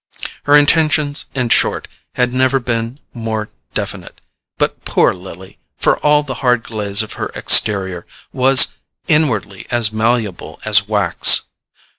Her 0.45 0.55
intentions 0.57 1.25
in 1.35 1.49
short 1.49 1.87
had 2.15 2.33
never 2.33 2.59
been 2.59 2.99
more 3.13 3.51
definite; 3.75 4.19
but 4.57 4.83
poor 4.83 5.13
Lily, 5.13 5.59
for 5.77 5.99
all 5.99 6.23
the 6.23 6.33
hard 6.41 6.63
glaze 6.63 7.03
of 7.03 7.13
her 7.21 7.29
exterior, 7.35 8.07
was 8.33 8.73
inwardly 9.07 9.67
as 9.69 9.91
malleable 9.93 10.59
as 10.65 10.87
wax. 10.87 11.43